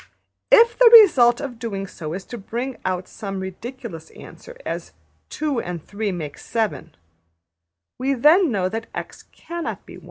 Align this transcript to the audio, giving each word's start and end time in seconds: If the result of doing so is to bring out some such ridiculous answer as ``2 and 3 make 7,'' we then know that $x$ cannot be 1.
If 0.51 0.79
the 0.79 0.89
result 1.03 1.39
of 1.39 1.59
doing 1.59 1.85
so 1.85 2.13
is 2.13 2.25
to 2.25 2.37
bring 2.39 2.77
out 2.83 3.07
some 3.07 3.35
such 3.35 3.41
ridiculous 3.41 4.09
answer 4.11 4.57
as 4.65 4.93
``2 5.29 5.61
and 5.63 5.79
3 5.85 6.11
make 6.11 6.37
7,'' 6.39 6.89
we 7.99 8.15
then 8.15 8.49
know 8.49 8.67
that 8.67 8.87
$x$ 8.95 9.25
cannot 9.31 9.85
be 9.85 9.97
1. 9.97 9.99